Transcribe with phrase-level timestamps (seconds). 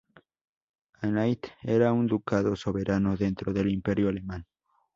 [1.03, 4.47] Anhalt era un ducado soberano dentro del Imperio alemán.